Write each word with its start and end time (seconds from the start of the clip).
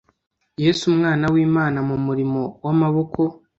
Yesu 0.63 0.83
umwana 0.91 1.25
wImana 1.33 1.79
mu 1.89 1.97
murimo 2.05 2.41
wamaboko 2.65 3.21